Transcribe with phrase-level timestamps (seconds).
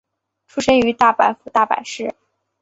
[0.47, 2.15] 出身于大阪府大阪市。